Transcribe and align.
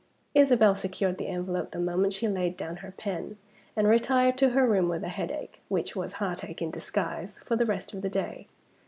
Isabel 0.33 0.75
secured 0.75 1.19
the 1.19 1.27
envelope 1.27 1.69
the 1.69 1.79
moment 1.79 2.13
she 2.13 2.27
laid 2.27 2.57
down 2.57 2.77
her 2.77 2.89
pen, 2.97 3.37
and 3.75 3.87
retired 3.87 4.35
to 4.39 4.49
her 4.49 4.65
room 4.67 4.89
with 4.89 5.03
a 5.03 5.09
headache 5.09 5.61
(which 5.67 5.95
was 5.95 6.13
heartache 6.13 6.59
in 6.59 6.71
disguise) 6.71 7.39
for 7.45 7.55
the 7.55 7.67
rest 7.67 7.93
of 7.93 8.01
the 8.01 8.09
day. 8.09 8.47